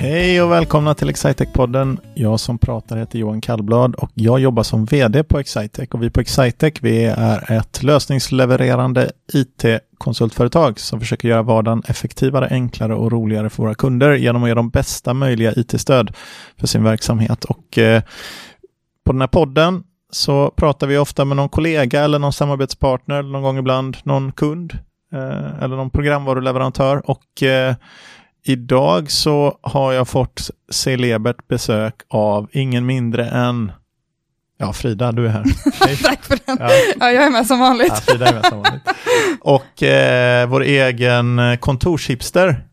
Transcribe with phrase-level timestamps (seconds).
[0.00, 1.98] Hej och välkomna till Excitec-podden.
[2.14, 5.88] Jag som pratar heter Johan Kallblad och jag jobbar som vd på Excitec.
[5.90, 12.94] Och vi på Excitec vi är ett lösningslevererande IT-konsultföretag som försöker göra vardagen effektivare, enklare
[12.94, 16.16] och roligare för våra kunder genom att ge dem bästa möjliga IT-stöd
[16.56, 17.44] för sin verksamhet.
[17.44, 18.02] Och eh,
[19.04, 23.42] på den här podden så pratar vi ofta med någon kollega eller någon samarbetspartner, någon
[23.42, 24.78] gång ibland någon kund
[25.12, 27.10] eh, eller någon programvaruleverantör.
[27.10, 27.74] Och eh,
[28.48, 33.72] idag så har jag fått celebert besök av ingen mindre än
[34.60, 35.42] Ja, Frida, du är här.
[36.02, 36.56] Tack för den.
[36.60, 36.70] Ja.
[37.00, 37.10] ja.
[37.10, 37.88] jag är med som vanligt.
[37.88, 38.82] Ja, Frida är med som vanligt.
[39.40, 42.64] Och eh, vår egen kontorshipster,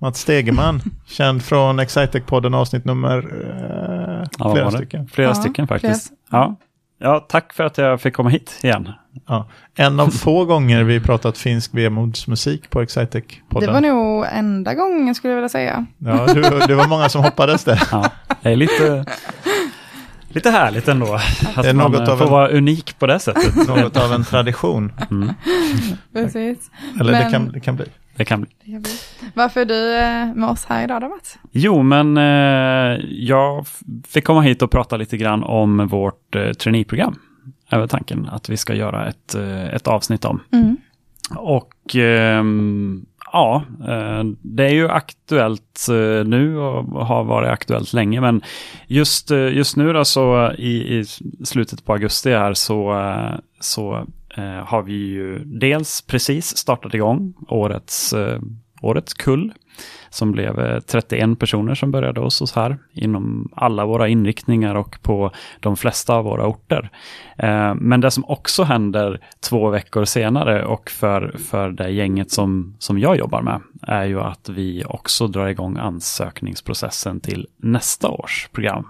[0.00, 5.08] Mats Stegeman, känd från Excitec-podden avsnitt nummer eh, ja, flera stycken.
[5.08, 6.08] Flera ja, stycken faktiskt.
[6.08, 6.18] Flera.
[6.30, 6.56] Ja.
[6.98, 8.88] Ja, tack för att jag fick komma hit igen.
[9.26, 13.60] Ja, en av få gånger vi pratat finsk vemodsmusik på Excitec-podden.
[13.60, 15.86] Det var nog enda gången skulle jag vilja säga.
[15.98, 17.80] Ja, du, det var många som hoppades det.
[17.92, 18.10] Ja,
[18.42, 19.04] det är lite,
[20.28, 21.14] lite härligt ändå.
[21.14, 23.68] Att det är man något får en, vara unik på det sättet.
[23.68, 24.92] Något av en tradition.
[25.10, 25.30] Mm.
[26.12, 26.70] Precis.
[27.00, 27.86] Eller Men, det, kan, det kan bli.
[28.16, 28.50] Det kan bli.
[29.34, 31.38] Varför är du eh, med oss här idag då Mats?
[31.52, 33.66] Jo, men eh, jag
[34.08, 37.18] fick komma hit och prata lite grann om vårt eh, traineeprogram.
[37.70, 40.40] Över tanken att vi ska göra ett, eh, ett avsnitt om.
[40.52, 40.76] Mm.
[41.30, 42.44] Och eh,
[43.32, 48.20] ja, eh, det är ju aktuellt eh, nu och har varit aktuellt länge.
[48.20, 48.42] Men
[48.86, 51.04] just, just nu då så i, i
[51.44, 52.96] slutet på augusti här så,
[53.60, 54.06] så
[54.64, 58.14] har vi ju dels precis startat igång årets,
[58.82, 59.52] årets kull
[60.14, 64.98] som blev eh, 31 personer som började hos oss här inom alla våra inriktningar och
[65.02, 66.90] på de flesta av våra orter.
[67.36, 72.76] Eh, men det som också händer två veckor senare och för, för det gänget som,
[72.78, 78.48] som jag jobbar med är ju att vi också drar igång ansökningsprocessen till nästa års
[78.52, 78.86] program.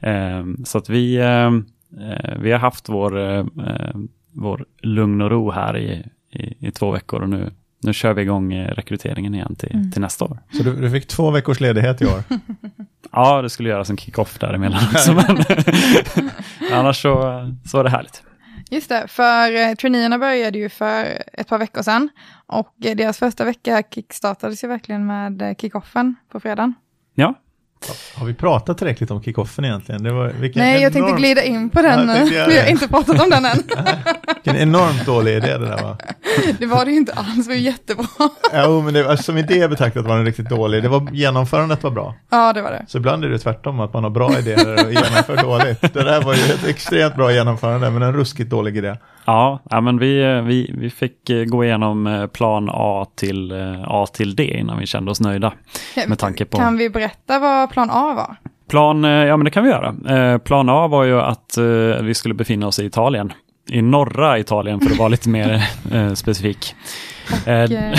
[0.00, 1.16] Eh, så att vi,
[2.36, 3.42] vi har haft vår
[4.32, 7.50] vår lugn och ro här i, i, i två veckor och nu,
[7.82, 9.90] nu kör vi igång eh, rekryteringen igen till, mm.
[9.90, 10.38] till nästa år.
[10.52, 12.22] Så du, du, fick två veckors ledighet i år?
[13.12, 15.44] ja, det skulle göras en kick-off däremellan också, men
[16.72, 17.12] annars så,
[17.64, 18.22] så var det härligt.
[18.70, 22.08] Just det, för eh, traineerna började ju för ett par veckor sedan
[22.46, 26.74] och deras första vecka kickstartades ju verkligen med eh, kickoffen på fredagen.
[27.14, 27.34] Ja,
[28.14, 30.02] har vi pratat tillräckligt om kickoffen egentligen?
[30.02, 32.30] Det var, Nej, jag tänkte glida in på den ja, nu.
[32.30, 33.62] Vi har inte pratat om den än.
[34.44, 35.96] Vilken enormt dålig idé det där var.
[36.58, 38.06] Det var det ju inte alls, det var jättebra.
[38.54, 40.82] Jo, men det, alltså, som idé betraktat var den riktigt dålig.
[40.82, 42.14] Det var, genomförandet var bra.
[42.30, 42.84] Ja, det var det.
[42.88, 45.80] Så ibland är det tvärtom, att man har bra idéer och genomför dåligt.
[45.80, 48.96] Det där var ju ett extremt bra genomförande, men en ruskigt dålig idé.
[49.24, 53.82] Ja, ja men vi, vi, vi fick eh, gå igenom eh, plan A till, eh,
[53.86, 55.52] A till D innan vi kände oss nöjda.
[56.08, 56.58] Med tanke på...
[56.58, 58.36] Kan vi berätta vad plan A var?
[58.68, 60.38] Plan, ja men det kan vi göra.
[60.38, 61.58] Plan A var ju att
[62.02, 63.32] vi skulle befinna oss i Italien.
[63.68, 65.62] I norra Italien för att vara lite mer
[66.14, 66.74] specifik.
[67.30, 67.70] Och, eh,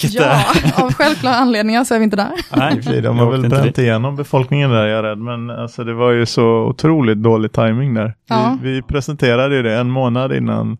[0.00, 2.32] ja, av självklara anledningar så är vi inte där.
[2.56, 5.18] Nej, de har väl bränt igenom befolkningen där, jag är rädd.
[5.18, 8.14] Men alltså, det var ju så otroligt dålig timing där.
[8.28, 8.58] Ja.
[8.62, 10.76] Vi, vi presenterade ju det en månad innan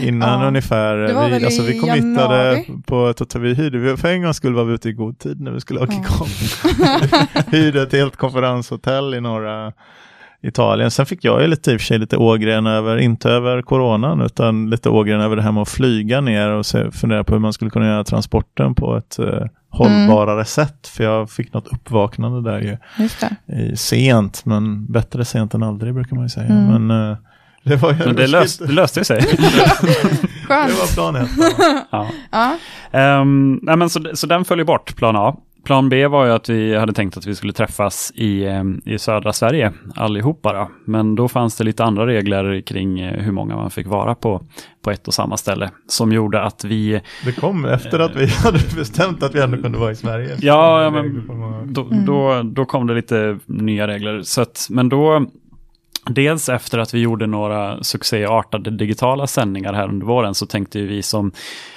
[0.00, 0.96] Innan ja, ungefär,
[1.38, 4.74] vi, alltså vi committade på ett hotell, vi hyrde, för en gång skulle vara vi
[4.74, 6.64] ute i god tid när vi skulle ha kick-off.
[7.52, 9.72] hyrde ett helt konferenshotell i norra
[10.42, 10.90] Italien.
[10.90, 14.20] Sen fick jag ju lite, i och för sig lite ågren över, inte över coronan,
[14.20, 17.40] utan lite ågren över det här med att flyga ner och se, fundera på hur
[17.40, 20.44] man skulle kunna göra transporten på ett eh, hållbarare mm.
[20.44, 20.88] sätt.
[20.88, 22.76] För jag fick något uppvaknande där ju.
[23.56, 26.46] I, sent, men bättre sent än aldrig brukar man ju säga.
[26.46, 26.86] Mm.
[26.86, 27.16] Men, eh,
[27.64, 29.20] det, var men det, löst, det löste sig.
[30.48, 31.30] det var plan ett.
[31.90, 32.10] Ja.
[32.30, 33.20] ja.
[33.20, 35.36] Um, nej, men så, så den följer bort, plan A.
[35.64, 38.98] Plan B var ju att vi hade tänkt att vi skulle träffas i, eh, i
[38.98, 40.52] södra Sverige allihopa.
[40.52, 40.70] Då.
[40.84, 44.42] Men då fanns det lite andra regler kring eh, hur många man fick vara på,
[44.82, 45.70] på ett och samma ställe.
[45.86, 47.00] Som gjorde att vi...
[47.24, 50.36] Det kom efter att vi hade bestämt att vi ändå kunde vara i Sverige.
[50.40, 51.26] Ja, ja men
[51.72, 54.22] då, då, då kom det lite nya regler.
[54.22, 55.26] Så att, men då
[56.06, 61.02] Dels efter att vi gjorde några succéartade digitala sändningar här under våren så tänkte vi
[61.02, 61.32] som,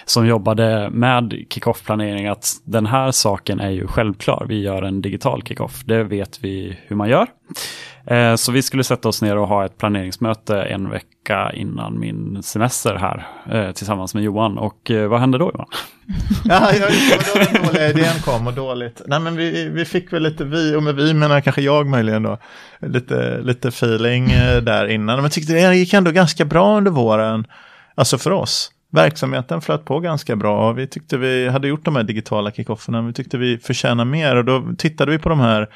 [0.05, 4.45] som jobbade med kickoff-planering att den här saken är ju självklar.
[4.49, 5.83] Vi gör en digital kickoff.
[5.85, 7.27] Det vet vi hur man gör.
[8.05, 12.43] Eh, så vi skulle sätta oss ner och ha ett planeringsmöte en vecka innan min
[12.43, 14.57] semester här eh, tillsammans med Johan.
[14.57, 15.67] Och eh, vad hände då Johan?
[16.45, 19.01] ja, jag, det var då den dåliga idén kom och dåligt.
[19.05, 22.23] Nej, men vi, vi fick väl lite, vi, och med vi menar kanske jag möjligen
[22.23, 22.37] då,
[22.79, 25.21] lite, lite feeling eh, där innan.
[25.21, 27.47] Men tyckte det gick ändå ganska bra under våren,
[27.95, 28.71] alltså för oss.
[28.91, 30.71] verksamheten flöt på ganska bra.
[30.71, 34.45] Vi tyckte vi hade gjort de här digitala kickofferna, vi tyckte vi förtjänar mer och
[34.45, 35.67] då tittade vi på de här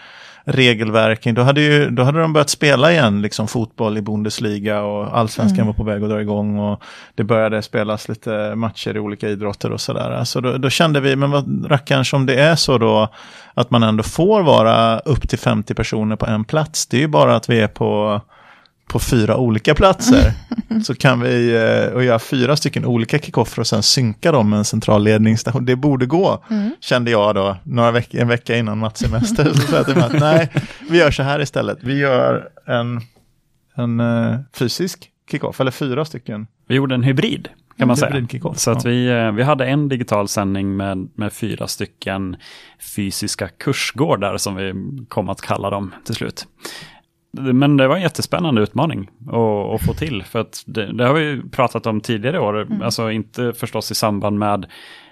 [0.43, 1.35] regelverken.
[1.35, 5.57] Då hade, ju, då hade de börjat spela igen, liksom fotboll i Bundesliga och allsvenskan
[5.57, 5.67] mm.
[5.67, 6.83] var på väg att dra igång och
[7.15, 10.11] det började spelas lite matcher i olika idrotter och sådär.
[10.11, 13.07] Alltså då, då kände vi, men vad rackarns om det är så då
[13.53, 16.87] att man ändå får vara upp till 50 personer på en plats.
[16.87, 18.21] Det är ju bara att vi är på
[18.89, 20.33] på fyra olika platser.
[20.83, 24.59] så kan vi eh, och göra fyra stycken olika kickoffer och sen synka dem med
[24.59, 25.65] en central ledningsstation.
[25.65, 26.71] Det borde gå, mm.
[26.79, 29.53] kände jag då, några veck en vecka innan Mats semester.
[29.53, 30.49] så sa jag till att nej,
[30.89, 31.77] vi gör så här istället.
[31.81, 33.01] Vi gör en,
[33.75, 36.47] en uh, fysisk kickoff, eller fyra stycken.
[36.67, 37.49] Vi gjorde en hybrid
[37.79, 38.27] kan man säga.
[38.55, 42.35] Så att vi, eh, vi hade en digital sändning med, med fyra stycken
[42.95, 44.73] fysiska kursgårdar som vi
[45.07, 46.47] kom att kalla dem till slut.
[47.31, 49.35] Men det var en jättespännande utmaning att,
[49.75, 50.23] att få till.
[50.23, 52.61] För att det, det, har vi pratat om tidigare år.
[52.61, 52.81] Mm.
[52.81, 54.65] Alltså inte förstås i samband med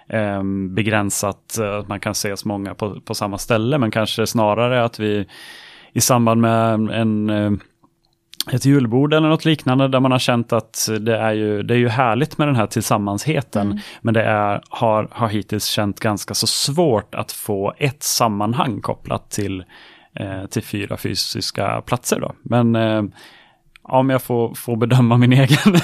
[0.10, 3.78] eh, begränsat att man kan ses många på, på samma ställe.
[3.78, 5.26] Men kanske snarare att vi
[5.94, 7.52] i samband med en eh,
[8.52, 11.78] ett julbord eller något liknande där man har känt att det är ju, det är
[11.78, 13.68] ju härligt med den här tillsammansheten.
[13.68, 13.80] Mm.
[14.02, 19.30] Men det är, har, har hittills känt ganska så svårt att få ett sammanhang kopplat
[19.30, 19.64] till
[20.50, 22.20] till fyra fysiska platser.
[22.20, 22.34] Då.
[22.42, 23.04] Men eh,
[23.88, 25.76] om jag får, får bedöma min egen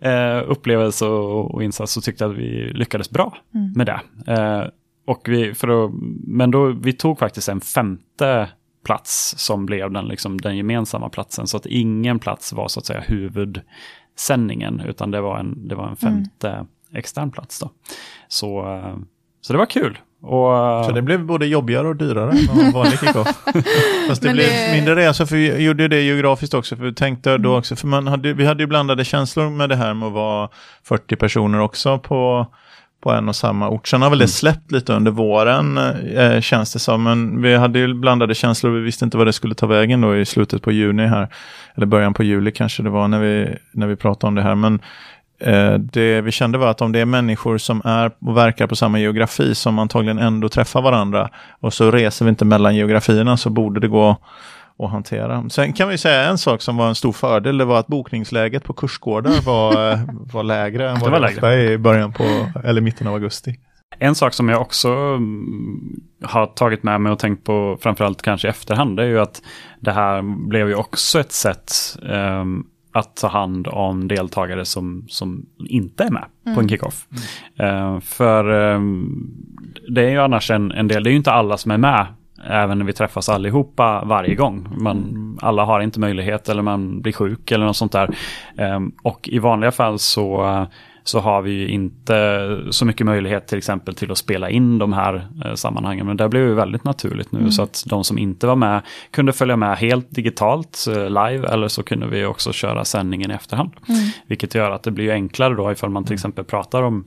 [0.00, 3.72] eh, upplevelse och, och, insats så tyckte jag att vi lyckades bra mm.
[3.72, 4.00] med det.
[4.32, 4.64] Eh,
[5.06, 5.90] och vi, för att,
[6.26, 8.48] men då, vi tog faktiskt en femte
[8.84, 11.46] plats som blev den, liksom, den gemensamma platsen.
[11.46, 15.82] Så att ingen plats var så att säga huvudsändningen, utan det var en, det var
[15.82, 15.96] en mm.
[15.96, 16.66] femte mm.
[16.92, 17.60] extern plats.
[17.60, 17.70] Då.
[18.28, 18.96] Så, eh,
[19.40, 19.98] så det var kul.
[20.22, 23.28] Och, så det blev både jobbigare och dyrare än vanlig kickoff.
[24.08, 24.72] Fast det blev det...
[24.74, 26.76] mindre resa, för vi gjorde det geografiskt också.
[26.76, 27.42] För vi tänkte mm.
[27.42, 30.12] då också, för man hade, vi hade ju blandade känslor med det här med att
[30.12, 30.48] vara
[30.84, 32.46] 40 personer också på,
[33.02, 33.88] på en och samma ort.
[33.88, 34.28] Sen har väl det mm.
[34.28, 35.78] släppt lite under våren,
[36.16, 37.02] eh, känns det som.
[37.02, 40.16] Men vi hade ju blandade känslor, vi visste inte vad det skulle ta vägen då
[40.16, 41.28] i slutet på juni här.
[41.74, 44.54] Eller början på juli kanske det var när vi, när vi pratade om det här.
[44.54, 44.82] Men Eh,
[45.78, 48.98] det vi kände var att om det är människor som är och verkar på samma
[48.98, 51.30] geografi som antagligen ändå träffar varandra
[51.60, 54.16] och så reser vi inte mellan geografierna så borde det gå
[54.78, 55.48] att hantera.
[55.50, 58.64] Sen kan vi säga en sak som var en stor fördel, det var att bokningsläget
[58.64, 59.98] på kursgårdar var, eh,
[60.32, 62.24] var lägre än vad det, var det var i början på,
[62.64, 63.56] eller mitten av augusti.
[63.98, 68.48] En sak som jag också mm, har tagit med mig och tänkt på, framförallt kanske
[68.48, 69.42] i efterhand, det är ju att
[69.80, 71.72] det här blev ju också ett sätt
[72.02, 72.66] um,
[72.98, 76.54] att ta hand om deltagare som, som inte är med mm.
[76.54, 76.68] på en mm.
[76.68, 77.06] kickoff.
[77.58, 77.94] Mm.
[77.94, 79.30] Uh, för um,
[79.88, 82.06] det är ju annars en, en del, det är ju inte alla som är med
[82.44, 84.68] även när vi träffas allihopa varje gång.
[84.76, 88.16] Man, alla har inte möjlighet eller man blir sjuk eller något sånt där.
[88.56, 90.66] Um, och i vanliga fall så
[91.08, 95.28] så har vi inte så mycket möjlighet till exempel till att spela in de här
[95.44, 96.06] eh, sammanhangen.
[96.06, 97.52] Men det blev ju väldigt naturligt nu mm.
[97.52, 101.68] så att de som inte var med kunde följa med helt digitalt eh, live eller
[101.68, 103.70] så kunde vi också köra sändningen i efterhand.
[103.88, 104.00] Mm.
[104.26, 106.16] Vilket gör att det blir enklare då ifall man till mm.
[106.16, 107.04] exempel pratar om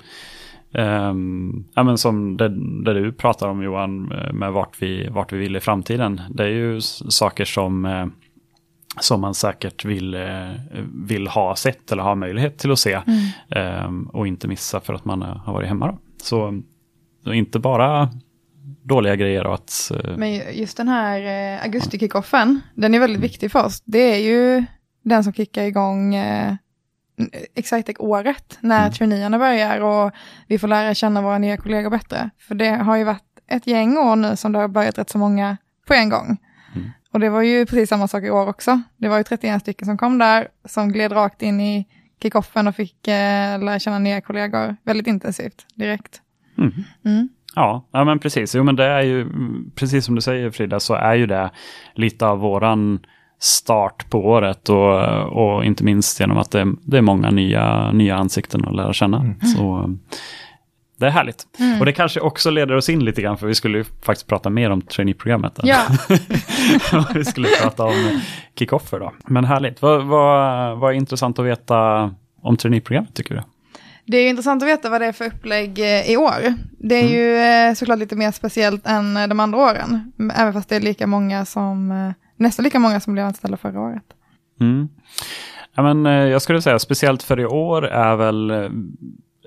[0.72, 2.50] Um, ja, men som det,
[2.84, 6.22] det, du pratar om Johan, eh, med vart vi, vart vi vill i framtiden.
[6.30, 7.86] Det är ju saker som
[9.00, 10.52] som man säkert vill, eh,
[10.94, 12.94] vill ha sett eller ha möjlighet till att se.
[13.08, 13.26] Mm.
[13.50, 15.88] Ehm, och inte missa för att man har varit hemma.
[15.88, 15.98] Då.
[16.22, 16.62] Så,
[17.24, 18.10] så inte bara
[18.84, 19.46] dåliga grejer.
[19.46, 23.82] Och att, eh, Men just den här eh, augusti-kickoffen, den är väldigt viktig för oss.
[23.86, 24.66] Det är ju
[25.04, 26.56] den som kickar igång eh,
[27.56, 28.94] Excitec-året när mm.
[28.94, 30.12] traineerna börjar och
[30.48, 32.30] vi får lära känna våra nya kollegor bättre.
[32.48, 35.18] För det har ju varit ett gäng år nu som det har börjat rätt så
[35.18, 36.38] många på en gång.
[37.14, 38.82] Och det var ju precis samma sak i år också.
[38.98, 41.88] Det var ju 31 stycken som kom där, som gled rakt in i
[42.22, 46.22] kickoffen och fick eh, lära känna nya kollegor väldigt intensivt direkt.
[46.58, 46.74] Mm.
[47.06, 47.30] Mm.
[47.56, 48.56] Ja, ja, men precis.
[48.56, 49.28] Jo, men det är ju,
[49.76, 51.52] precis som du säger Frida, så är ju det
[51.94, 53.00] lite av våran
[53.40, 58.16] start på året och, och inte minst genom att det, det är många nya, nya
[58.16, 59.18] ansikten att lära känna.
[59.18, 59.42] Mm.
[59.42, 59.96] Så
[61.00, 61.48] det är härligt.
[61.60, 61.80] Mm.
[61.80, 64.50] Och det kanske också leder oss in lite grann, för vi skulle ju faktiskt prata
[64.50, 65.60] mer om traineeprogrammet.
[65.64, 65.82] Ja.
[67.14, 68.22] vi skulle prata om
[68.56, 69.14] kickoffer då.
[69.26, 69.82] Men härligt.
[69.82, 72.10] Vad, vad, vad är intressant att veta
[72.42, 73.42] om traineeprogrammet tycker du?
[74.12, 76.54] Det är intressant att veta vad det är för upplägg eh, i år.
[76.80, 77.14] Det är mm.
[77.14, 80.12] ju eh, såklart lite mer speciellt än eh, de andra åren.
[80.36, 84.04] Även fast det är lika många som, nästan lika många som blev anställda förra året.
[84.62, 84.90] Mm.
[85.76, 88.70] Ja, men, jag skulle säga speciellt för i år är väl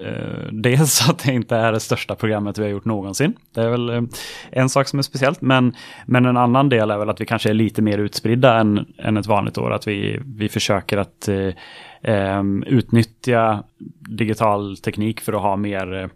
[0.04, 3.34] eh, dels att det inte är det största programmet vi har gjort någonsin.
[3.54, 4.02] Det är väl eh,
[4.50, 5.40] en sak som är speciellt.
[5.40, 5.74] Men,
[6.06, 9.16] men en annan del är väl att vi kanske är lite mer utspridda än, än
[9.16, 9.72] ett vanligt år.
[9.72, 11.54] Att vi, vi försöker att eh,
[12.02, 13.62] ehm, utnyttja
[14.08, 16.08] digital teknik för att ha mer, eh,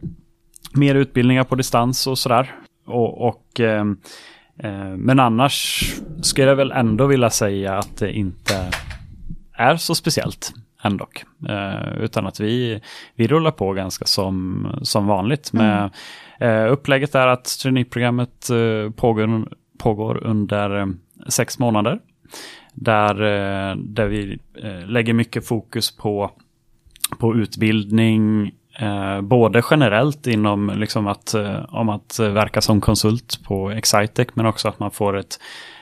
[0.73, 2.55] mer utbildningar på distans och sådär.
[2.87, 3.97] Och, och ehm,
[4.59, 5.85] eh, men annars
[6.23, 8.71] skulle jag väl ändå vilja säga att det inte
[9.52, 10.52] är så speciellt
[10.87, 11.09] ändå.
[11.49, 12.81] Eh, utan att vi,
[13.14, 15.52] vi rullar på ganska som, som vanligt.
[15.52, 15.90] Med,
[16.40, 16.64] mm.
[16.66, 20.95] eh, upplägget är att traineeprogrammet eh, pågår, pågår under
[21.28, 21.99] sex månader.
[22.75, 23.14] Där,
[23.76, 24.38] där vi
[24.87, 26.31] lägger mycket fokus på,
[27.19, 28.52] på utbildning,
[29.23, 31.35] både generellt inom liksom att,
[31.68, 35.38] om att verka som konsult på Excitec men också att man får ett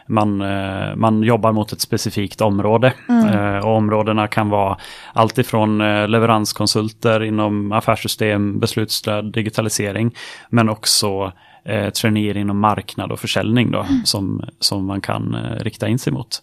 [0.07, 2.93] man, eh, man jobbar mot ett specifikt område.
[3.09, 3.29] Mm.
[3.29, 4.79] Eh, och områdena kan vara
[5.13, 10.15] alltifrån eh, leveranskonsulter inom affärssystem, beslutsstöd, digitalisering,
[10.51, 11.33] men också
[11.65, 14.05] eh, traineer inom marknad och försäljning då, mm.
[14.05, 16.39] som, som man kan rikta in sig mot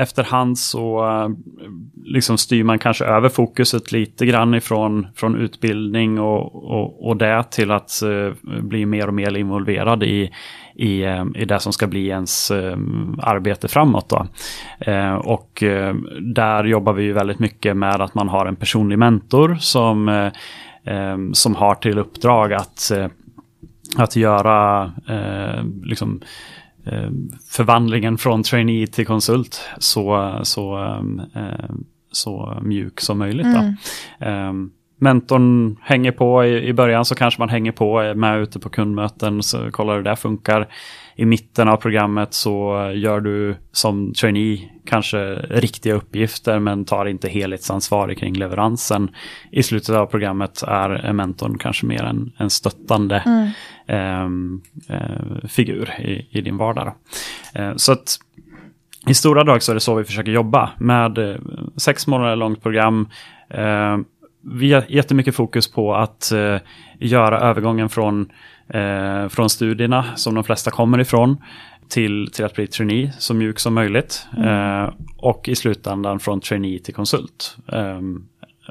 [0.00, 1.28] efterhand så eh,
[2.04, 7.50] liksom styr man kanske över fokuset lite grann ifrån från utbildning och, och, och det
[7.50, 10.30] till att uh, bli mer och mer involverad i,
[10.74, 12.76] i, uh, i det som ska bli ens uh,
[13.22, 14.08] arbete framåt.
[14.08, 14.26] Då.
[15.18, 15.62] och
[16.20, 20.30] där jobbar vi ju väldigt mycket med att man har en personlig mentor som,
[21.32, 22.92] som har till uppdrag att,
[23.96, 24.92] att göra
[25.84, 26.20] liksom,
[27.48, 30.78] förvandlingen från trainee till konsult så, så,
[31.34, 31.70] eh,
[32.12, 33.46] så mjuk som möjligt.
[34.20, 34.70] Mm.
[35.00, 38.68] Ehm, mentorn hänger på i, i början så kanske man hänger på med ute på
[38.68, 40.68] kundmöten så kollar hur det funkar
[41.16, 47.28] i mitten av programmet så gör du som trainee kanske riktiga uppgifter men tar inte
[47.28, 49.10] helhetsansvar kring leveransen.
[49.50, 53.50] I slutet av programmet är mentorn kanske mer en, en stöttande mm.
[53.86, 56.94] eh, eh, figur i, i, din vardag.
[57.54, 58.18] Eh, så att
[59.06, 61.40] i stora drag så är det så vi försöker jobba med eh,
[61.76, 63.08] sex månader långt program.
[63.50, 63.98] Eh,
[64.40, 66.56] vi har jättemycket fokus på att eh,
[66.98, 68.30] göra övergången från
[68.68, 71.36] eh, från studierna som de flesta kommer ifrån
[71.88, 74.26] till, till att bli trainee så mjuk som möjligt.
[74.36, 74.84] Mm.
[74.84, 77.56] Eh, och i slutändan från trainee till konsult.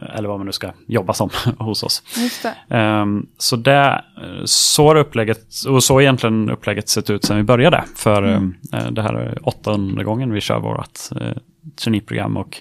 [0.01, 1.29] Eh, eller vad man nu ska jobba som
[1.59, 2.03] hos oss.
[2.67, 4.03] Um, så det,
[4.45, 7.83] så har upplägget, och så egentligen upplägget sett ut sedan vi började.
[7.95, 8.55] För mm.
[8.73, 11.31] uh, det här är åttonde gången vi kör vårt uh,
[11.83, 12.57] traineeprogram och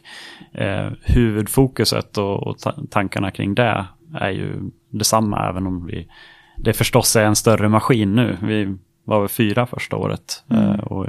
[0.61, 2.57] uh, huvudfokuset och, och
[2.91, 6.09] tankarna kring det är ju detsamma även om vi
[6.59, 8.37] det förstås är en större maskin nu.
[8.43, 10.65] Vi var väl fyra första året mm.
[10.65, 11.07] Eh, och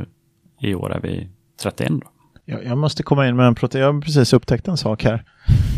[0.61, 1.29] i år är vi
[1.61, 1.89] 31.
[1.89, 2.07] Då.
[2.45, 3.79] Jag, jag måste komma in med en protest.
[3.79, 5.23] Jag har precis upptäckt en sak här.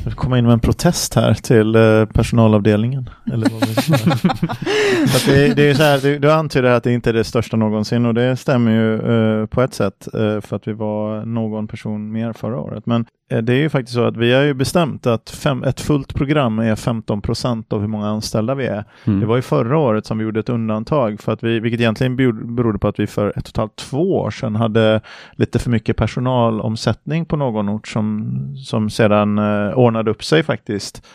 [0.03, 3.09] Jag komma in med en protest här till eh, personalavdelningen.
[3.33, 3.61] Eller vad
[5.25, 8.05] det, det är så här, du, du antyder att det inte är det största någonsin
[8.05, 12.11] och det stämmer ju uh, på ett sätt uh, för att vi var någon person
[12.11, 12.85] mer förra året.
[12.85, 13.05] Men
[13.41, 16.59] det är ju faktiskt så att vi har ju bestämt att fem, ett fullt program
[16.59, 18.85] är 15 procent av hur många anställda vi är.
[19.05, 19.19] Mm.
[19.19, 22.15] Det var ju förra året som vi gjorde ett undantag för att vi, vilket egentligen
[22.55, 27.25] berodde på att vi för ett totalt två år sedan hade lite för mycket personalomsättning
[27.25, 31.05] på någon ort som, som sedan uh, ordnade upp sig faktiskt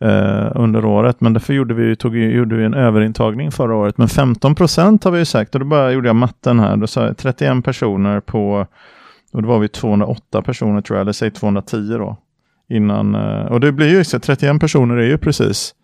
[0.00, 1.20] eh, under året.
[1.20, 3.98] Men därför gjorde vi, tog, gjorde vi en överintagning förra året.
[3.98, 6.76] Men 15 procent har vi ju sagt och då bara gjorde jag matten här.
[6.76, 8.66] Då sa jag 31 personer på,
[9.34, 12.16] och då var vi 208 personer tror jag, eller säg 210 då.
[12.68, 15.74] Innan, eh, och det blir ju så 31 personer är ju precis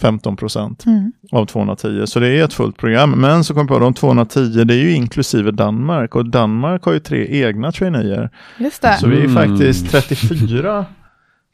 [0.00, 1.12] 15 procent mm.
[1.32, 2.06] av 210.
[2.06, 3.10] Så det är ett fullt program.
[3.10, 6.92] Men så kom jag på de 210, det är ju inklusive Danmark och Danmark har
[6.92, 8.30] ju tre egna traineer.
[8.58, 8.96] Just det.
[9.00, 9.34] Så vi är mm.
[9.34, 10.86] faktiskt 34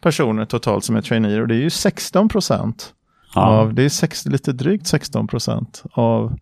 [0.03, 2.93] personer totalt som är traineer och det är ju 16 procent.
[3.35, 3.71] Ja.
[3.73, 6.39] det är sex, lite drygt 16 procent av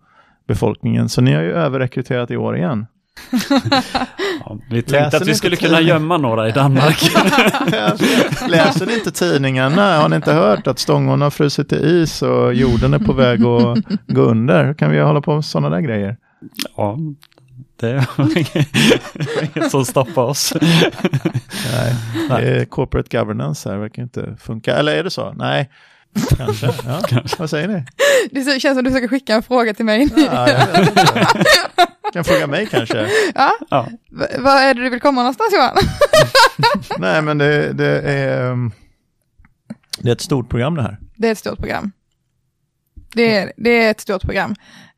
[0.46, 1.08] befolkningen.
[1.08, 2.86] Så ni har ju överrekryterat i år igen.
[4.40, 7.02] ja, vi tänkte Läser att vi skulle kunna gömma några i Danmark.
[8.48, 9.96] Läser ni inte tidningarna?
[9.96, 13.44] Har ni inte hört att Stångån har frusit i is och jorden är på väg
[13.44, 14.74] att gå under?
[14.74, 16.16] Kan vi hålla på med sådana där grejer?
[16.76, 16.98] Ja,
[17.80, 18.06] det är
[19.42, 20.54] inget som stoppar oss.
[21.72, 21.94] Nej,
[22.28, 22.66] Nej.
[22.66, 24.76] corporate governance här verkar inte funka.
[24.76, 25.32] Eller är det så?
[25.32, 25.70] Nej,
[26.36, 26.66] kanske.
[26.66, 27.00] Ja.
[27.08, 27.36] kanske.
[27.38, 27.84] Vad säger ni?
[28.30, 30.08] Det känns som du försöker skicka en fråga till mig.
[30.16, 33.10] Ja, jag kan fråga mig kanske.
[33.34, 33.52] Ja.
[33.70, 33.88] ja.
[34.38, 35.76] Vad är det du vill komma någonstans Johan?
[36.98, 38.72] Nej, men det, det, är, um,
[39.98, 40.98] det är ett stort program det här.
[41.16, 41.92] Det är ett stort program.
[43.14, 44.50] Det är, det är ett stort program.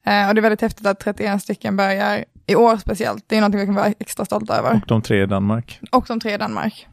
[0.07, 3.25] Uh, och det är väldigt häftigt att 31 stycken börjar i år speciellt.
[3.27, 4.73] Det är någonting vi kan vara extra stolta över.
[4.73, 5.81] Och de tre i Danmark.
[5.93, 6.89] Och de tre i Danmark.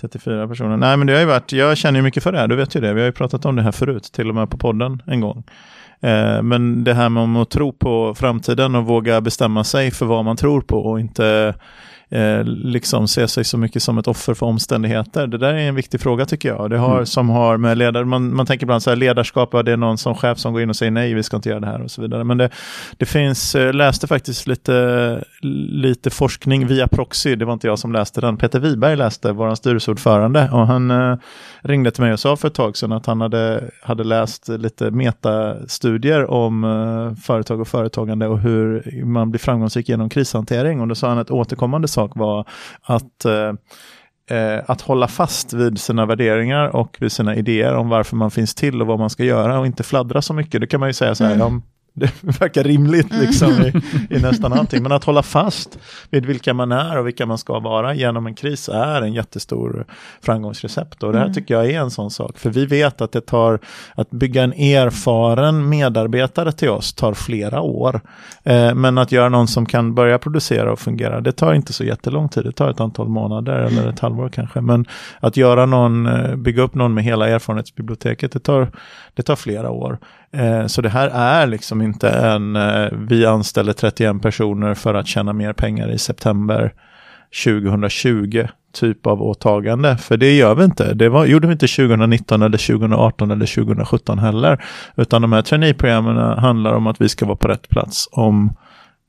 [0.00, 0.76] 34 personer.
[0.76, 2.76] Nej, men det har ju varit, jag känner ju mycket för det här, du vet
[2.76, 2.94] ju det.
[2.94, 5.44] Vi har ju pratat om det här förut, till och med på podden en gång.
[6.02, 10.24] Eh, men det här med att tro på framtiden och våga bestämma sig för vad
[10.24, 11.54] man tror på och inte
[12.12, 15.26] eh, liksom se sig så mycket som ett offer för omständigheter.
[15.26, 16.70] Det där är en viktig fråga tycker jag.
[16.70, 17.06] Det har, mm.
[17.06, 20.14] som har med ledare, man, man tänker ibland så här ledarskap, det är någon som
[20.14, 22.02] chef som går in och säger nej, vi ska inte göra det här och så
[22.02, 22.24] vidare.
[22.24, 22.50] Men det,
[22.96, 25.24] det finns, eh, läste faktiskt lite,
[25.70, 28.36] lite forskning via Proxy, det var inte jag som läste den.
[28.36, 31.16] Peter Wiberg läste, vår styrelseordförande, och han eh,
[31.62, 34.90] ringde till mig och sa för ett tag sedan att han hade, hade läst lite
[34.90, 40.80] metastudier om eh, företag och företagande och hur man blir framgångsrik genom krishantering.
[40.80, 42.48] Och då sa han att återkommande sak var
[42.82, 43.52] att eh,
[44.38, 48.54] eh, att hålla fast vid sina värderingar och vid sina idéer om varför man finns
[48.54, 50.60] till och vad man ska göra och inte fladdra så mycket.
[50.60, 51.62] Det kan man ju säga så här, mm.
[51.94, 53.26] Det verkar rimligt mm.
[53.26, 53.72] liksom i,
[54.10, 54.82] i, nästan allting.
[54.82, 55.78] Men att hålla fast
[56.10, 59.84] vid vilka man är och vilka man ska vara genom en kris är en jättestor
[60.22, 61.02] framgångsrecept.
[61.02, 61.34] Och det här mm.
[61.34, 62.38] tycker jag är en sån sak.
[62.38, 63.58] För vi vet att det tar,
[63.94, 68.00] att bygga en erfaren medarbetare till oss tar flera år.
[68.42, 71.84] Eh, men att göra någon som kan börja producera och fungera, det tar inte så
[71.84, 72.44] jättelång tid.
[72.44, 74.60] Det tar ett antal månader eller ett halvår kanske.
[74.60, 74.86] Men
[75.20, 78.70] att göra någon, eh, bygga upp någon med hela erfarenhetsbiblioteket, det tar,
[79.14, 79.98] det tar flera år.
[80.36, 85.06] Eh, så det här är liksom inte en, eh, vi anställer 31 personer för att
[85.06, 86.72] tjäna mer pengar i september
[87.44, 89.96] 2020 typ av åtagande.
[89.96, 90.94] För det gör vi inte.
[90.94, 94.64] Det var, gjorde vi inte 2019 eller 2018 eller 2017 heller.
[94.96, 98.52] Utan de här traineeprogrammen handlar om att vi ska vara på rätt plats om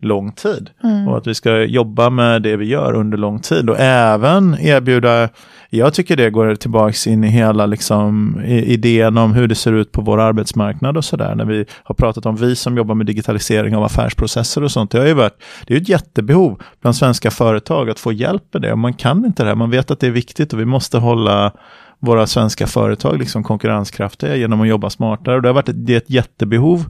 [0.01, 0.69] lång tid.
[0.83, 1.07] Mm.
[1.07, 5.29] Och att vi ska jobba med det vi gör under lång tid och även erbjuda,
[5.77, 9.91] jag tycker det går tillbaks in i hela liksom, idén om hur det ser ut
[9.91, 11.35] på vår arbetsmarknad och sådär.
[11.35, 14.91] När vi har pratat om vi som jobbar med digitalisering av affärsprocesser och sånt.
[14.91, 18.61] Det, har ju varit, det är ett jättebehov bland svenska företag att få hjälp med
[18.61, 18.75] det.
[18.75, 21.51] Man kan inte det, här, man vet att det är viktigt och vi måste hålla
[21.99, 25.35] våra svenska företag liksom konkurrenskraftiga genom att jobba smartare.
[25.35, 26.85] Och det har varit ett, det är ett jättebehov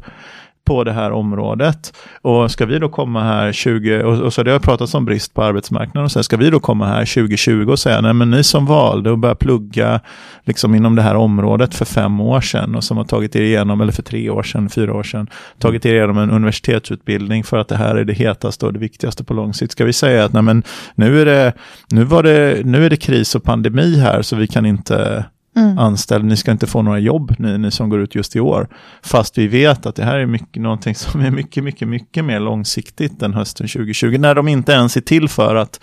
[0.66, 1.94] på det här området.
[2.22, 5.34] Och ska vi då komma här 20, och, och så det har pratats om brist
[5.34, 8.44] på arbetsmarknaden, och sen ska vi då komma här 2020 och säga, nej men ni
[8.44, 10.00] som valde att börja plugga
[10.44, 13.82] liksom inom det här området för fem år sedan och som har tagit er igenom,
[13.82, 15.28] eller för tre år sedan, fyra år sedan,
[15.60, 19.24] tagit er igenom en universitetsutbildning för att det här är det hetaste och det viktigaste
[19.24, 19.72] på lång sikt.
[19.72, 20.64] Ska vi säga att nej men
[20.96, 21.54] nu är det,
[21.90, 25.78] nu var det, nu är det kris och pandemi här så vi kan inte mm.
[25.78, 28.68] anställd, ni ska inte få några jobb ni, ni som går ut just i år.
[29.02, 32.40] Fast vi vet att det här är mycket, någonting som är mycket, mycket, mycket mer
[32.40, 34.18] långsiktigt än hösten 2020.
[34.20, 35.80] När de inte ens är till för att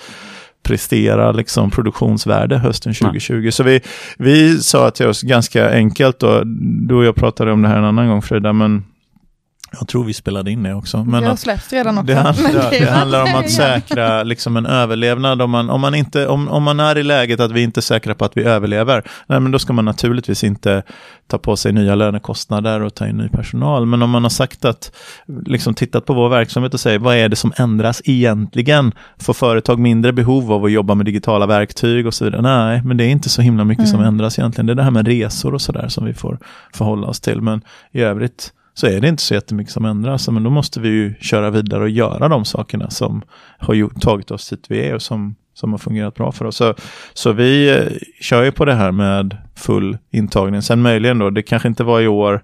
[0.62, 3.34] prestera liksom produktionsvärde hösten 2020.
[3.34, 3.52] Nej.
[3.52, 3.80] Så vi,
[4.18, 6.46] vi sa till oss ganska enkelt, och
[6.88, 8.84] du och jag pratade om det här en annan gång Frida, men
[9.78, 11.04] jag tror vi spelade in det också.
[11.04, 12.06] Men det har släppts redan också.
[12.06, 15.42] Det handlar, det handlar om att säkra liksom en överlevnad.
[15.42, 17.82] Om man, om, man inte, om, om man är i läget att vi inte är
[17.82, 20.82] säkra på att vi överlever, nej, men då ska man naturligtvis inte
[21.26, 23.86] ta på sig nya lönekostnader och ta in ny personal.
[23.86, 24.92] Men om man har sagt att,
[25.46, 28.92] liksom tittat på vår verksamhet och säger vad är det som ändras egentligen?
[29.18, 32.42] Får företag mindre behov av att jobba med digitala verktyg och så vidare?
[32.42, 33.90] Nej, men det är inte så himla mycket mm.
[33.90, 34.66] som ändras egentligen.
[34.66, 36.38] Det är det här med resor och sådär som vi får
[36.74, 37.40] förhålla oss till.
[37.40, 40.28] Men i övrigt så är det inte så jättemycket som ändras.
[40.28, 43.22] Men då måste vi ju köra vidare och göra de sakerna som
[43.58, 46.56] har gjort, tagit oss dit vi är och som, som har fungerat bra för oss.
[46.56, 46.74] Så,
[47.14, 47.86] så vi eh,
[48.20, 50.62] kör ju på det här med full intagning.
[50.62, 52.42] Sen möjligen då, det kanske inte var i år,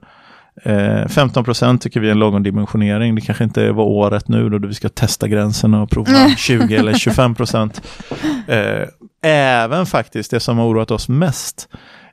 [0.62, 3.14] eh, 15 procent tycker vi är en lagom dimensionering.
[3.14, 6.94] Det kanske inte var året nu då vi ska testa gränserna och prova 20 eller
[6.94, 7.82] 25 procent.
[8.48, 8.88] Eh,
[9.22, 11.68] även faktiskt det som har oroat oss mest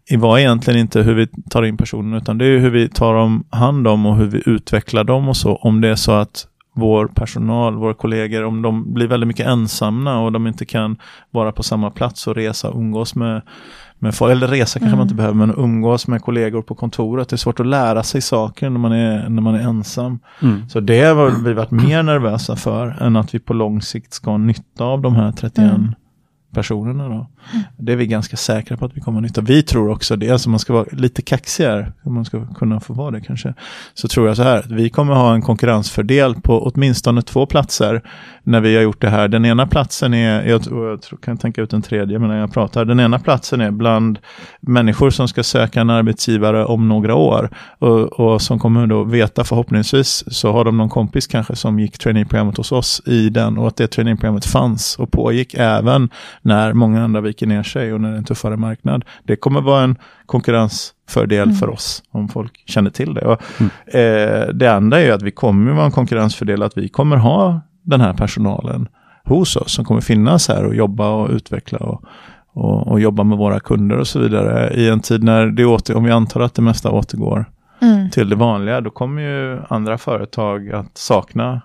[0.09, 3.43] var egentligen inte hur vi tar in personen utan det är hur vi tar dem
[3.49, 5.55] hand om och hur vi utvecklar dem och så.
[5.55, 10.19] Om det är så att vår personal, våra kollegor, om de blir väldigt mycket ensamma
[10.19, 10.97] och de inte kan
[11.31, 13.41] vara på samma plats och resa och umgås med,
[13.99, 14.97] med folk, eller resa kanske mm.
[14.97, 17.29] man inte behöver, men umgås med kollegor på kontoret.
[17.29, 20.19] Det är svårt att lära sig saker när man är, när man är ensam.
[20.41, 20.69] Mm.
[20.69, 24.31] Så det har vi varit mer nervösa för än att vi på lång sikt ska
[24.31, 25.93] ha nytta av de här 31 mm
[26.53, 27.13] personerna då.
[27.13, 27.63] Mm.
[27.77, 29.41] Det är vi ganska säkra på att vi kommer att nytta.
[29.41, 32.93] Vi tror också det, alltså man ska vara lite kaxigare, om man ska kunna få
[32.93, 33.53] vara det kanske.
[33.93, 38.01] Så tror jag så här, vi kommer ha en konkurrensfördel på åtminstone två platser
[38.43, 39.27] när vi har gjort det här.
[39.27, 42.85] Den ena platsen är, jag, jag kan tänka ut en tredje men när jag pratar,
[42.85, 44.19] den ena platsen är bland
[44.61, 49.43] människor som ska söka en arbetsgivare om några år och, och som kommer då veta
[49.43, 53.67] förhoppningsvis så har de någon kompis kanske som gick traineeprogrammet hos oss i den och
[53.67, 56.09] att det traineeprogrammet fanns och pågick även
[56.41, 59.05] när många andra viker ner sig och när det är en tuffare marknad.
[59.23, 61.55] Det kommer vara en konkurrensfördel mm.
[61.55, 63.25] för oss om folk känner till det.
[63.25, 63.71] Och, mm.
[63.87, 68.01] eh, det andra är att vi kommer vara en konkurrensfördel att vi kommer ha den
[68.01, 68.87] här personalen
[69.23, 72.03] hos oss som kommer finnas här och jobba och utveckla och,
[72.53, 74.73] och, och jobba med våra kunder och så vidare.
[74.73, 77.45] I en tid när det åter, om vi antar att det mesta återgår
[77.81, 78.09] mm.
[78.09, 81.61] till det vanliga, då kommer ju andra företag att sakna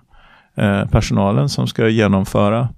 [0.55, 2.69] eh, personalen som ska genomföra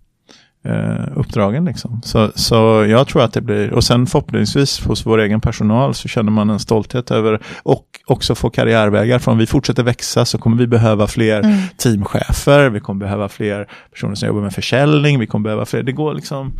[0.63, 1.65] eh, uppdragen.
[1.65, 2.01] Liksom.
[2.03, 6.07] Så, så jag tror att det blir, och sen förhoppningsvis hos vår egen personal så
[6.07, 9.19] känner man en stolthet över och också få karriärvägar.
[9.19, 11.57] För om vi fortsätter växa så kommer vi behöva fler mm.
[11.77, 15.91] teamchefer, vi kommer behöva fler personer som jobbar med försäljning, vi kommer behöva fler, det
[15.91, 16.53] går liksom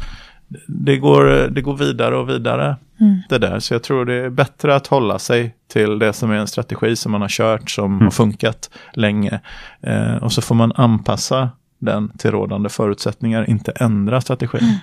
[0.67, 2.75] det går, det går vidare och vidare.
[2.99, 3.21] Mm.
[3.29, 3.59] Det där.
[3.59, 6.95] Så jag tror det är bättre att hålla sig till det som är en strategi
[6.95, 8.03] som man har kört, som mm.
[8.03, 9.39] har funkat länge.
[9.81, 11.49] Eh, och så får man anpassa
[11.82, 14.80] den till rådande förutsättningar, inte ändra strategin.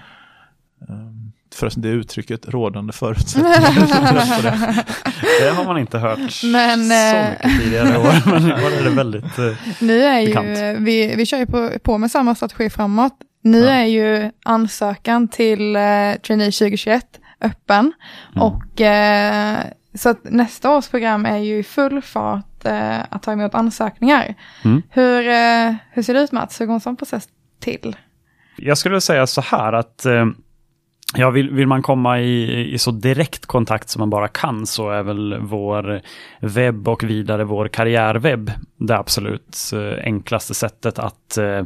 [0.88, 1.00] Mm.
[1.00, 4.42] Um, för det uttrycket rådande förutsättningar.
[4.42, 4.84] det.
[5.40, 8.90] det har man inte hört men, så eh, mycket tidigare år, men var är det
[8.90, 13.14] väldigt uh, Nu är ju, vi, vi kör ju på, på med samma strategi framåt.
[13.42, 13.70] Nu ja.
[13.70, 17.04] är ju ansökan till uh, Trainee 2021
[17.40, 17.92] öppen
[18.32, 18.42] mm.
[18.42, 23.32] och uh, så att nästa års program är ju i full fart eh, att ta
[23.32, 24.34] emot ansökningar.
[24.64, 24.82] Mm.
[24.90, 26.60] Hur, eh, hur ser det ut Mats?
[26.60, 27.28] Hur går en sån process
[27.60, 27.96] till?
[28.56, 30.26] Jag skulle säga så här att eh,
[31.16, 34.90] Ja, vill, vill, man komma i, i, så direkt kontakt som man bara kan så
[34.90, 36.00] är väl vår
[36.40, 41.62] webb och vidare vår karriärwebb det absolut eh, enklaste sättet att, eh,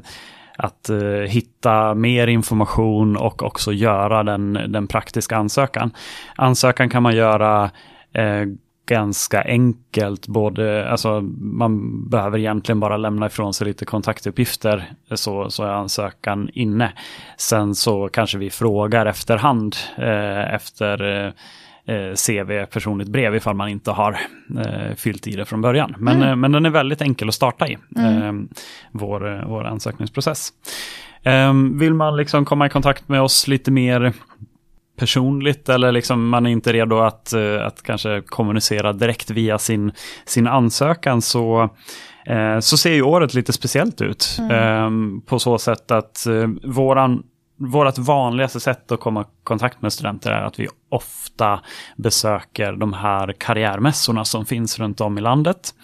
[0.57, 5.91] att uh, hitta mer information och också göra den, den praktiska ansökan.
[6.37, 7.71] Ansökan kan man göra
[8.13, 8.47] eh,
[8.87, 10.27] ganska enkelt.
[10.27, 16.51] Både, alltså, man behöver egentligen bara lämna ifrån sig lite kontaktuppgifter så, så är ansökan
[16.53, 16.93] inne.
[17.37, 21.27] Sen så kanske vi frågar efterhand eh, efter
[21.87, 24.19] eh, CV, personligt brev, ifall man inte har
[24.59, 25.95] eh, fyllt i det från början.
[25.99, 26.29] Men, mm.
[26.29, 28.23] eh, men den är väldigt enkel att starta i, mm.
[28.23, 28.33] eh,
[28.93, 30.53] vår, vår ansökningsprocess.
[31.23, 34.13] Eh, vill man liksom komma i kontakt med oss lite mer
[34.97, 39.93] personligt eller liksom man är inte redo att, eh, att kanske kommunicera direkt via sin,
[40.25, 41.71] sin ansökan så,
[42.27, 44.37] eh, så ser ju året lite speciellt ut.
[44.39, 44.51] Mm.
[44.51, 47.23] Ehm, på så sätt att eh, våran
[47.71, 51.61] vårt vanligaste sätt att komma i kontakt med studenter är att vi ofta
[51.97, 55.75] besöker de här karriärmässorna som finns runt om i landet.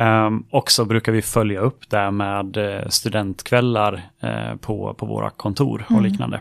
[0.00, 5.30] Um, och så brukar vi följa upp det med uh, studentkvällar uh, på, på våra
[5.30, 6.04] kontor och mm.
[6.04, 6.40] liknande.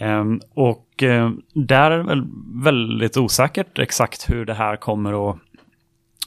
[0.00, 2.24] Um, och uh, där är det väl
[2.64, 5.36] väldigt osäkert exakt hur det här kommer att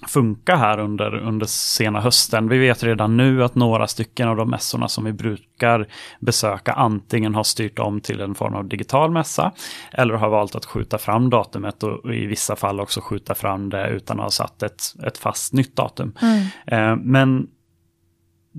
[0.07, 2.49] funka här under, under sena hösten.
[2.49, 5.87] Vi vet redan nu att några stycken av de mässorna som vi brukar
[6.19, 9.51] besöka antingen har styrt om till en form av digital mässa
[9.91, 13.89] eller har valt att skjuta fram datumet och i vissa fall också skjuta fram det
[13.89, 16.13] utan att ha satt ett, ett fast nytt datum.
[16.21, 16.43] Mm.
[16.67, 17.47] Eh, men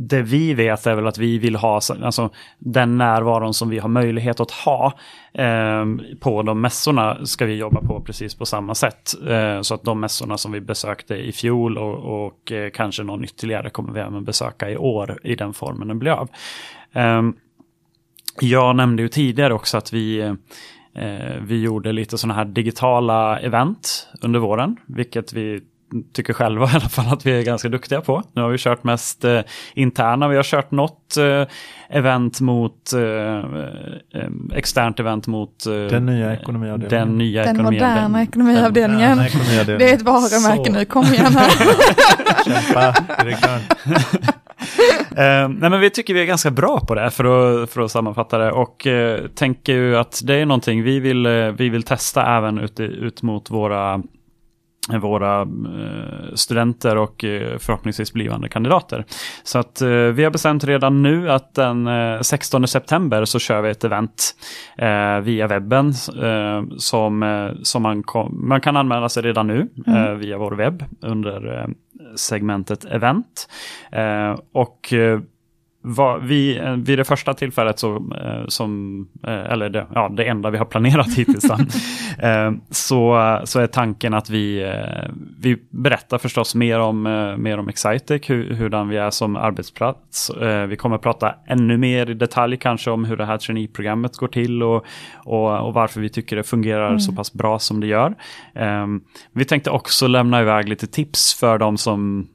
[0.01, 3.89] det vi vet är väl att vi vill ha alltså, den närvaron som vi har
[3.89, 4.93] möjlighet att ha
[5.33, 5.85] eh,
[6.21, 9.15] på de mässorna ska vi jobba på precis på samma sätt.
[9.29, 13.25] Eh, så att de mässorna som vi besökte i fjol och, och eh, kanske någon
[13.25, 16.29] ytterligare kommer vi även besöka i år i den formen den blir av.
[16.93, 17.35] Ehm,
[18.41, 20.21] jag nämnde ju tidigare också att vi
[20.95, 25.61] eh, vi gjorde lite sådana här digitala event under våren, vilket vi
[26.13, 28.23] tycker själva i alla fall att vi är ganska duktiga på.
[28.33, 29.41] Nu har vi kört mest eh,
[29.75, 31.47] interna, vi har kört något eh,
[31.91, 37.09] event mot eh, eh externt event mot eh, den nya ekonomiavdelningen.
[37.09, 39.17] Den, nya den moderna ekonomiavdelningen.
[39.17, 39.79] Den ekonomiavdelningen.
[39.79, 41.51] Det är ett varumärke nu, kom igen här.
[42.45, 43.61] Kämpa, direktören.
[45.11, 47.91] Uh, nej men vi tycker vi är ganska bra på det för att, för att
[47.91, 51.83] sammanfatta det och uh, tänker ju att det är någonting vi vill, uh, vi vill
[51.83, 54.03] testa även ut, ut mot våra
[54.97, 59.05] våra eh, studenter och eh, förhoppningsvis blivande kandidater.
[59.43, 61.89] Så att eh, vi har bestämt redan nu att den
[62.25, 64.35] 16 september så kör vi ett event
[65.23, 65.95] via webben
[66.79, 70.19] som, som man, kom, man kan anmäla sig redan nu mm.
[70.19, 71.67] via vår webb under
[72.17, 73.49] segmentet event.
[74.53, 74.93] och
[75.89, 80.25] var, vi, eh, vid det första tillfället, så, eh, som, eh, eller det, ja, det
[80.25, 81.45] enda vi har planerat hittills,
[82.71, 84.73] så, så är tanken att vi,
[85.41, 87.03] vi berättar förstås mer om,
[87.39, 90.31] mer om Excitec, hur, hurdan vi är som arbetsplats.
[90.69, 94.63] Vi kommer prata ännu mer i detalj kanske om hur det här traineeprogrammet går till
[94.63, 94.85] och,
[95.17, 97.01] och, och varför vi tycker det fungerar mm.
[97.01, 98.15] så pass bra som det gör.
[99.33, 102.29] Vi tänkte också lämna iväg lite tips för de som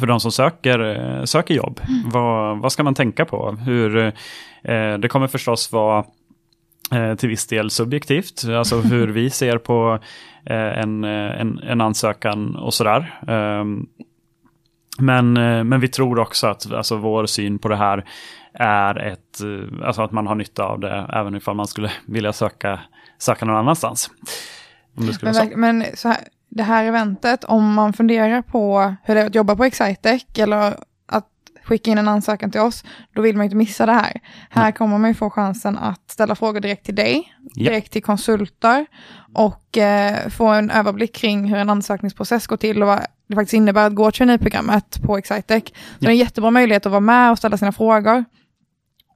[0.00, 1.80] för de som söker, eh, söker jobb.
[1.88, 2.10] Mm.
[2.10, 3.50] Vad, vad ska man tänka på?
[3.50, 3.96] Hur,
[4.62, 6.04] eh, det kommer förstås vara
[6.92, 9.98] eh, till viss del subjektivt, alltså hur vi ser på
[10.46, 13.20] eh, en, en, en, ansökan och sådär.
[13.28, 13.86] Ehm,
[14.98, 15.32] men,
[15.68, 18.04] men vi tror också att alltså, vår syn på det här
[18.58, 19.40] är ett,
[19.84, 22.80] alltså att man har nytta av det även ifall man skulle vilja söka,
[23.18, 24.10] söka någon annanstans.
[25.22, 26.18] men, men så här,
[26.54, 30.76] det här eventet, om man funderar på hur det är att jobba på Excitec eller
[31.06, 31.28] att
[31.64, 34.20] skicka in en ansökan till oss, då vill man inte missa det här.
[34.50, 38.86] Här kommer man ju få chansen att ställa frågor direkt till dig, direkt till konsulter
[39.34, 43.54] och eh, få en överblick kring hur en ansökningsprocess går till och vad det faktiskt
[43.54, 45.64] innebär att gå traineeprogrammet på Excitec.
[45.64, 48.24] Så det är en jättebra möjlighet att vara med och ställa sina frågor.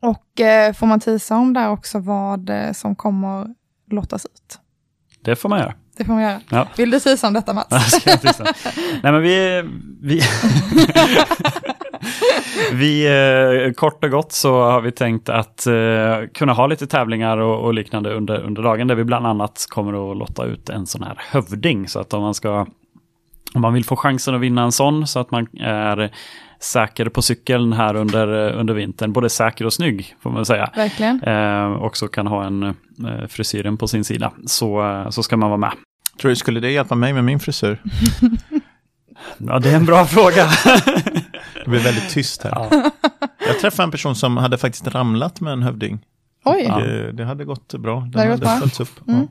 [0.03, 3.55] Och eh, får man tisa om där också vad eh, som kommer
[3.91, 4.59] lottas ut?
[5.23, 5.75] Det får man göra.
[5.99, 6.41] Det får man göra.
[6.49, 6.67] Ja.
[6.77, 8.05] Vill du tisa om detta Mats?
[9.03, 9.65] Nej men vi...
[10.03, 10.23] vi
[12.73, 15.75] Vi, eh, kort och gott så har vi tänkt att eh,
[16.35, 20.11] kunna ha lite tävlingar och, och, liknande under, under dagen där vi bland annat kommer
[20.11, 21.89] att lotta ut en sån här hövding.
[21.89, 22.67] Så att om man ska,
[23.55, 26.11] om man vill få chansen att vinna en sån så att man är
[26.61, 29.13] säker på cykeln här under, under vintern.
[29.13, 30.71] Både säker och snygg får man säga.
[30.77, 31.23] Verkligen.
[31.23, 32.75] Eh, också kan ha en eh,
[33.29, 34.33] frisyren på sin sida.
[34.47, 35.73] Så, eh, så ska man vara med.
[36.21, 37.83] Tror du, skulle det hjälpa mig med min frisyr?
[39.39, 40.47] ja, det är en bra fråga.
[41.65, 42.51] det blir väldigt tyst här.
[42.51, 42.91] Ja.
[43.47, 45.99] Jag träffade en person som hade faktiskt ramlat med en hövding.
[46.45, 46.65] Oj.
[46.65, 48.01] Det, det hade gått bra.
[48.01, 49.09] Den det hade följts upp.
[49.09, 49.21] Mm.
[49.21, 49.27] Ja.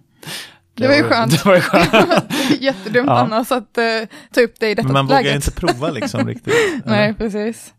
[0.73, 1.31] Det var ju skönt.
[1.43, 2.33] Det var ju skönt.
[2.59, 3.19] Jättedumt ja.
[3.19, 5.25] annars att uh, ta upp det i detta Men man läget.
[5.25, 6.53] vågar inte prova liksom riktigt.
[6.85, 7.73] Nej, precis.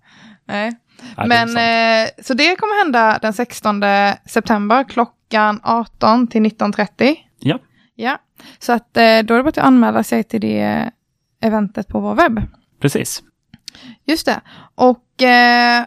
[0.48, 0.72] Nej.
[1.16, 3.82] Ja, Men eh, så det kommer hända den 16
[4.26, 7.16] september klockan 18 till 19.30.
[7.38, 7.58] Ja.
[7.94, 8.18] Ja,
[8.58, 10.90] så att eh, då är det bara att anmäla sig till det
[11.40, 12.42] eventet på vår webb.
[12.80, 13.22] Precis.
[14.04, 14.40] Just det.
[14.74, 15.84] Och eh,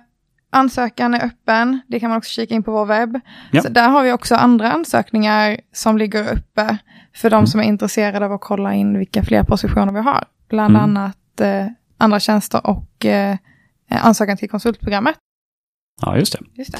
[0.49, 1.81] ansökan är öppen.
[1.87, 3.19] Det kan man också kika in på vår webb.
[3.51, 3.61] Ja.
[3.61, 6.77] Så där har vi också andra ansökningar som ligger uppe
[7.13, 7.47] för de mm.
[7.47, 10.25] som är intresserade av att kolla in vilka fler positioner vi har.
[10.49, 10.81] Bland mm.
[10.83, 13.37] annat eh, andra tjänster och eh,
[13.89, 15.15] ansökan till konsultprogrammet.
[16.01, 16.39] Ja, just det.
[16.53, 16.79] Just det.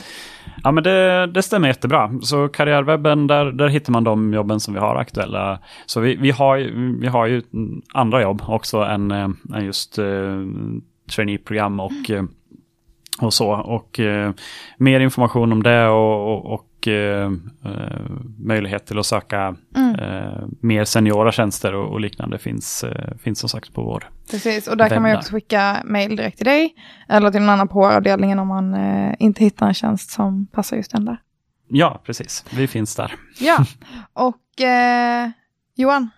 [0.63, 2.11] Ja, men det, det stämmer jättebra.
[2.21, 5.59] Så karriärwebben, där, där hittar man de jobben som vi har aktuella.
[5.85, 6.57] Så vi, vi, har,
[6.99, 7.41] vi har ju
[7.93, 10.47] andra jobb också än, eh, än just uh,
[11.15, 12.27] traineeprogram och mm
[13.21, 13.51] och så.
[13.51, 14.31] Och uh,
[14.77, 17.31] mer information om det och, och, och eh,
[17.65, 19.91] eh, möjlighet till att söka mm.
[19.95, 24.67] Eh, mer seniora tjänster och, och liknande finns, eh, finns som sagt på vår Precis,
[24.67, 26.75] och där kan man ju också skicka mail direkt till dig
[27.09, 30.77] eller till någon annan på avdelningen om man eh, inte hittar en tjänst som passar
[30.77, 31.17] just den där.
[31.67, 32.45] Ja, precis.
[32.49, 33.15] Vi finns där.
[33.39, 33.65] Ja,
[34.13, 34.37] och
[35.75, 36.09] Johan,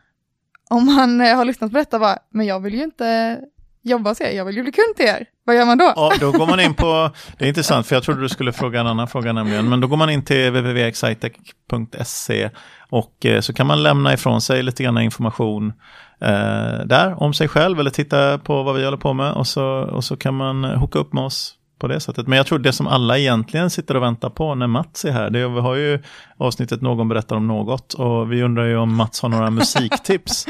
[0.70, 3.40] om man har lyssnat på detta bara, men jag vill ju inte
[3.82, 5.28] jobba hos er, jag vill ju bli kund till er.
[5.46, 5.94] Vad gör man då?
[5.96, 8.80] Ja, då går man in på, det är intressant för jag trodde du skulle fråga
[8.80, 12.50] en annan fråga nämligen, men då går man in till www.excitec.se
[12.90, 15.74] och eh, så kan man lämna ifrån sig lite grann information
[16.22, 19.66] eh, där om sig själv eller titta på vad vi håller på med och så,
[19.66, 22.28] och så kan man hooka upp med oss på det sättet.
[22.28, 25.30] Men jag tror det som alla egentligen sitter och väntar på när Mats är här,
[25.30, 26.04] det är, vi har ju
[26.38, 30.46] avsnittet Någon berättar om något och vi undrar ju om Mats har några musiktips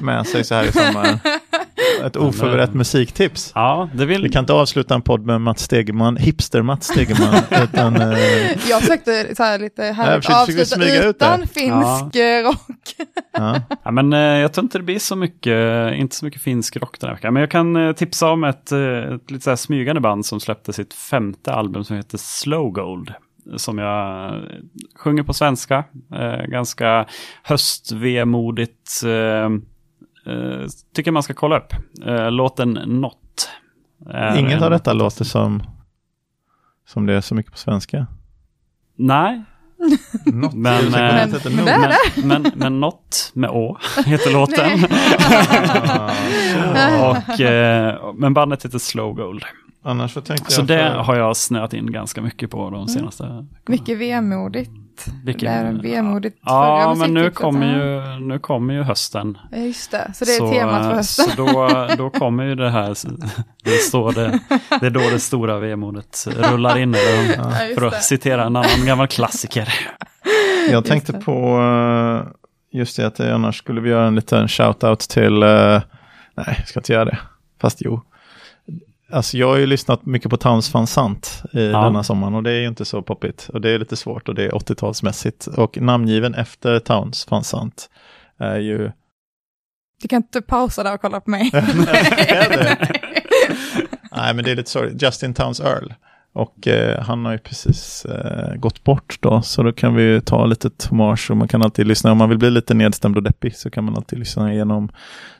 [0.00, 1.18] med sig så här i sommaren.
[2.06, 3.52] Ett oförberett musiktips.
[3.54, 4.22] Ja, det vill...
[4.22, 7.34] Vi kan inte avsluta en podd med Mats Stegeman, hipster-Mats Stegeman.
[7.64, 8.68] utan, eh...
[8.68, 12.42] Jag försökte så här lite härligt avsluta utan finsk ja.
[12.42, 12.94] rock.
[13.32, 13.60] ja.
[13.84, 13.90] ja.
[13.90, 17.08] men eh, jag tror inte det blir så mycket, inte så mycket finsk rock den
[17.08, 17.32] här veckan.
[17.32, 20.40] Men jag kan eh, tipsa om ett, eh, ett lite så här smygande band som
[20.40, 23.14] släppte sitt femte album som heter Slow Gold
[23.56, 24.42] som jag
[24.94, 25.84] sjunger på svenska.
[26.12, 27.06] Eh, ganska
[27.42, 29.02] höstvemodigt.
[29.04, 29.50] Eh,
[30.26, 31.72] eh, tycker man ska kolla upp.
[32.06, 33.48] Eh, låten Not.
[34.36, 35.62] Inget av detta låter som,
[36.86, 38.06] som det är så mycket på svenska.
[38.96, 39.44] Nej.
[40.24, 40.54] Not.
[40.54, 41.92] Men, men, men, men,
[42.28, 44.84] men, men Not med Å heter låten.
[47.02, 49.44] och, eh, men bandet heter Slow Gold.
[49.86, 50.68] Annars så tänkte så jag...
[50.68, 53.48] Så det har jag snöat in ganska mycket på de senaste mm.
[53.66, 54.70] Mycket vemodigt.
[55.24, 59.38] Vilken, det är vemodigt Ja, men nu kommer, ju, nu kommer ju hösten.
[59.52, 61.24] Ja, just det, så det är så, temat för hösten.
[61.24, 62.96] Så då, då kommer ju det här,
[63.64, 64.40] det, står det,
[64.80, 66.94] det är då det stora vemodet rullar in.
[66.94, 69.68] Eller, ja, för att citera en annan gammal klassiker.
[70.70, 72.32] Jag tänkte på, eh,
[72.78, 75.82] just det att annars skulle vi göra en liten shout-out till, eh,
[76.34, 77.18] nej, jag ska inte göra det,
[77.60, 78.02] fast jo.
[79.10, 81.84] Alltså jag har ju lyssnat mycket på Towns van Sant i ja.
[81.84, 84.34] denna sommaren och det är ju inte så poppigt och det är lite svårt och
[84.34, 87.90] det är 80-talsmässigt och namngiven efter Towns van Sant
[88.38, 88.90] är ju...
[90.02, 91.50] Du kan inte pausa där och kolla på mig.
[94.12, 95.92] Nej men det är lite sorgligt, Justin Towns Earl.
[96.36, 100.46] Och eh, han har ju precis eh, gått bort då, så då kan vi ta
[100.46, 103.56] lite hommage och man kan alltid lyssna, om man vill bli lite nedstämd och deppig
[103.56, 104.88] så kan man alltid lyssna igenom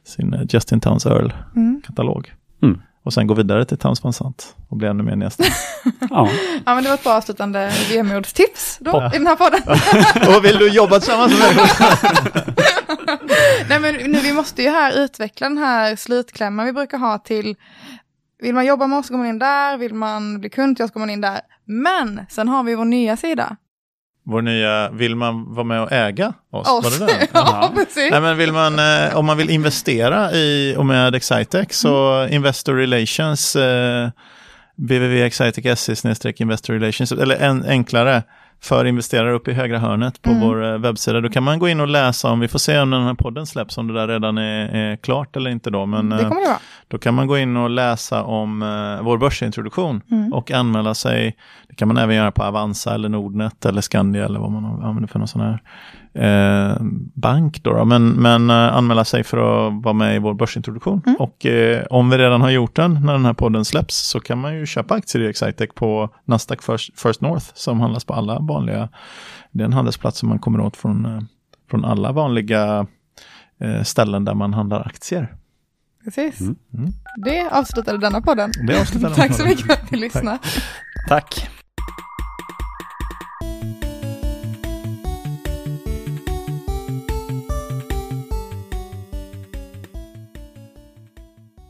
[0.04, 2.32] sin eh, Justin Towns Earl-katalog.
[2.62, 2.80] Mm.
[3.06, 5.50] Och sen gå vidare till Towns Van Sant och bli ännu mer nedstämd.
[6.10, 6.30] ja.
[6.64, 9.14] ja, men det var ett bra avslutande vemodstips då ja.
[9.14, 9.60] i den här podden.
[10.36, 11.64] och vill du jobba tillsammans med mig?
[13.68, 17.56] Nej, men nu, vi måste ju här utveckla den här slutklämman vi brukar ha till
[18.38, 20.84] Vill man jobba med oss så går man in där, vill man bli kund till
[20.84, 21.40] oss går man in där.
[21.64, 23.56] Men sen har vi vår nya sida.
[24.28, 26.68] Vår nya, vill man vara med och äga oss?
[26.68, 26.84] oss.
[26.84, 27.28] Var det det?
[27.34, 28.10] ja, precis.
[28.10, 32.32] Nej, men vill man, eh, om man vill investera i och med Excitec så mm.
[32.32, 34.08] Investor Relations eh,
[34.76, 38.22] www.excitec.se investor relations eller en, enklare
[38.62, 40.42] för investerare uppe i högra hörnet på mm.
[40.42, 41.20] vår eh, webbsida.
[41.20, 43.46] Då kan man gå in och läsa om, vi får se om den här podden
[43.46, 45.86] släpps, om det där redan är, är klart eller inte då.
[45.86, 46.58] Men det det vara.
[46.88, 50.32] då kan man gå in och läsa om uh, vår börsintroduktion mm.
[50.32, 51.36] och anmäla sig.
[51.68, 55.08] Det kan man även göra på Avanza eller Nordnet eller Skandia eller vad man använder
[55.08, 55.62] för någon sån här
[56.16, 56.76] eh,
[57.14, 57.62] bank.
[57.62, 57.84] Då, då.
[57.84, 61.02] Men, men eh, anmäla sig för att vara med i vår börsintroduktion.
[61.06, 61.16] Mm.
[61.16, 64.38] Och eh, om vi redan har gjort den när den här podden släpps så kan
[64.38, 68.40] man ju köpa aktier i Excitec på Nasdaq First, First North som handlas på alla
[68.46, 68.88] vanliga,
[69.50, 71.20] det är en handelsplats som man kommer åt från, eh,
[71.70, 72.86] från alla vanliga
[73.60, 75.34] eh, ställen där man handlar aktier.
[76.04, 76.40] Precis.
[76.40, 76.56] Mm.
[76.74, 76.92] Mm.
[77.16, 78.52] Det avslutade denna podden.
[78.66, 80.38] Det avslutade Tack så mycket för att ni lyssnade.
[81.08, 81.48] Tack.